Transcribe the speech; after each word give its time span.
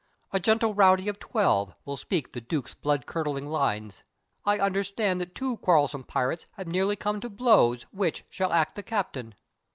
A 0.33 0.39
gentle 0.39 0.73
rowdy 0.73 1.07
of 1.09 1.19
twelve 1.19 1.75
will 1.85 1.95
speak 1.95 2.33
the 2.33 2.41
Duke's 2.41 2.73
blood 2.73 3.05
curdling 3.05 3.45
lines. 3.45 4.01
I 4.43 4.57
understand 4.57 5.21
that 5.21 5.35
two 5.35 5.57
quarrelsome 5.57 6.05
pirates 6.05 6.47
have 6.53 6.65
nearly 6.67 6.95
come 6.95 7.19
to 7.21 7.29
blows 7.29 7.83
which 7.91 8.25
shall 8.27 8.51
act 8.51 8.73
the 8.73 8.81
captain. 8.81 9.35